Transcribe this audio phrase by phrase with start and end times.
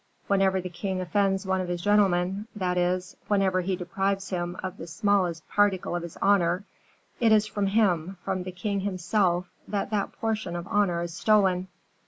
[0.25, 4.77] Whenever the king offends one of his gentlemen, that is, whenever he deprives him of
[4.77, 6.63] the smallest particle of his honor,
[7.19, 11.67] it is from him, from the king himself, that that portion of honor is stolen."